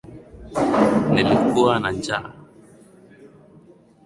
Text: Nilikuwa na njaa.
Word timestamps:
Nilikuwa 1.13 1.79
na 1.79 1.91
njaa. 1.91 2.33